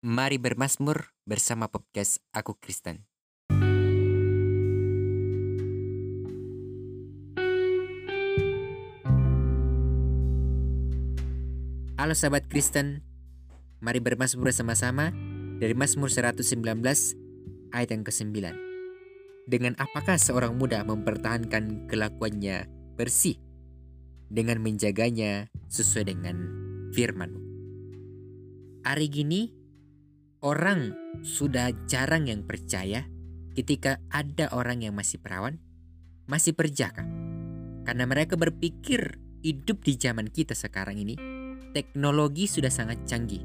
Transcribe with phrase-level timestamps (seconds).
[0.00, 3.04] Mari bermasmur bersama podcast Aku Kristen.
[12.00, 13.04] Halo sahabat Kristen,
[13.84, 15.12] mari bermasmur bersama-sama
[15.60, 16.48] dari Mazmur 119
[17.76, 18.56] ayat yang ke-9.
[19.52, 22.64] Dengan apakah seorang muda mempertahankan kelakuannya
[22.96, 23.36] bersih
[24.32, 26.40] dengan menjaganya sesuai dengan
[26.96, 27.36] firman.
[28.80, 29.59] Hari gini
[30.40, 33.04] orang sudah jarang yang percaya
[33.52, 35.60] ketika ada orang yang masih perawan,
[36.24, 37.04] masih perjaka.
[37.84, 41.16] Karena mereka berpikir hidup di zaman kita sekarang ini,
[41.76, 43.44] teknologi sudah sangat canggih.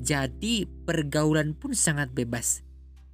[0.00, 2.64] Jadi pergaulan pun sangat bebas.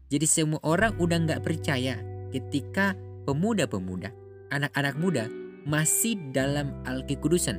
[0.07, 1.99] Jadi semua orang udah nggak percaya
[2.31, 2.95] ketika
[3.27, 4.15] pemuda-pemuda,
[4.55, 5.25] anak-anak muda
[5.67, 7.59] masih dalam al-kekudusan.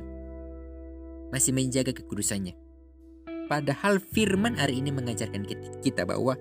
[1.28, 2.67] Masih menjaga kekudusannya.
[3.48, 5.48] Padahal firman hari ini mengajarkan
[5.80, 6.36] kita bahwa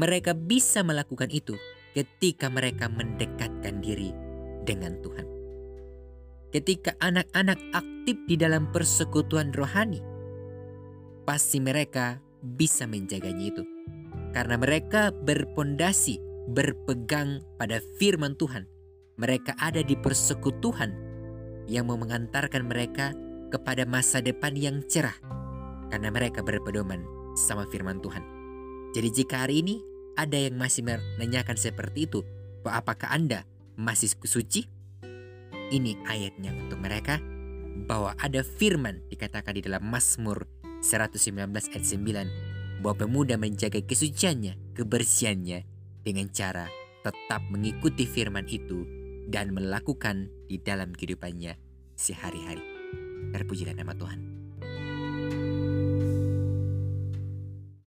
[0.00, 1.54] mereka bisa melakukan itu
[1.92, 4.16] ketika mereka mendekatkan diri
[4.64, 5.28] dengan Tuhan.
[6.48, 10.00] Ketika anak-anak aktif di dalam persekutuan rohani,
[11.28, 13.62] pasti mereka bisa menjaganya itu.
[14.32, 16.16] Karena mereka berpondasi,
[16.48, 18.64] berpegang pada firman Tuhan.
[19.20, 20.94] Mereka ada di persekutuan
[21.68, 23.12] yang mau mengantarkan mereka
[23.52, 25.37] kepada masa depan yang cerah
[25.88, 27.04] karena mereka berpedoman
[27.36, 28.24] sama firman Tuhan.
[28.96, 29.76] Jadi jika hari ini
[30.18, 32.24] ada yang masih menanyakan seperti itu,
[32.64, 33.46] bahwa apakah Anda
[33.78, 34.66] masih suci?
[35.68, 37.20] Ini ayatnya untuk mereka
[37.86, 40.48] bahwa ada firman dikatakan di dalam Mazmur
[40.80, 45.58] 119 ayat 9 bahwa pemuda menjaga kesuciannya, kebersihannya
[46.02, 46.66] dengan cara
[47.04, 48.86] tetap mengikuti firman itu
[49.28, 51.54] dan melakukan di dalam kehidupannya
[51.94, 52.64] sehari-hari.
[53.34, 54.37] Terpujilah nama Tuhan.